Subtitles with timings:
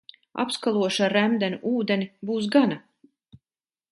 [0.43, 2.79] Apskalošu ar remdenu ūdeni, būs gana.